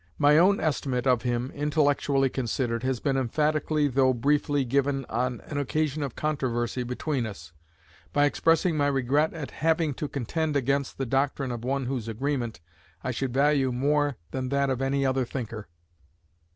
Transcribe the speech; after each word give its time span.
My 0.17 0.35
own 0.39 0.59
estimate 0.59 1.05
of 1.05 1.21
him, 1.21 1.51
intellectually 1.53 2.27
considered, 2.31 2.81
has 2.81 2.99
been 2.99 3.15
emphatically 3.17 3.87
though 3.87 4.13
briefly 4.13 4.65
given 4.65 5.05
on 5.09 5.41
an 5.41 5.59
occasion 5.59 6.01
of 6.01 6.15
controversy 6.15 6.81
between 6.81 7.27
us, 7.27 7.53
by 8.11 8.25
expressing 8.25 8.75
my 8.75 8.87
regret 8.87 9.31
at 9.35 9.51
'having 9.51 9.93
to 9.93 10.07
contend 10.07 10.55
against 10.55 10.97
the 10.97 11.05
doctrine 11.05 11.51
of 11.51 11.63
one 11.63 11.85
whose 11.85 12.07
agreement 12.07 12.61
I 13.03 13.11
should 13.11 13.31
value 13.31 13.71
more 13.71 14.17
than 14.31 14.49
that 14.49 14.71
of 14.71 14.81
any 14.81 15.05
other 15.05 15.23
thinker.' 15.23 15.67